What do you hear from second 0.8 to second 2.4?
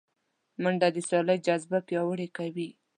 د سیالۍ جذبه پیاوړې